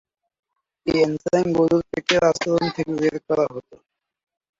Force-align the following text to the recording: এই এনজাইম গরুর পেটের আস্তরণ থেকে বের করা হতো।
এই 0.85 0.97
এনজাইম 1.01 1.47
গরুর 1.57 1.83
পেটের 1.89 2.21
আস্তরণ 2.29 2.65
থেকে 2.75 2.91
বের 2.99 3.15
করা 3.27 3.45
হতো। 3.53 3.75